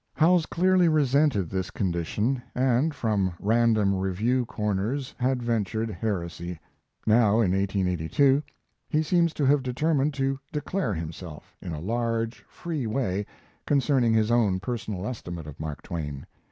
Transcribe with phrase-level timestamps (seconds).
[0.15, 6.59] Howells clearly resented this condition, and from random review corners had ventured heresy.
[7.05, 8.41] Now in 1882
[8.89, 13.27] he seems to have determined to declare himself, in a large, free way,
[13.67, 16.25] concerning his own personal estimate of Mark Twain.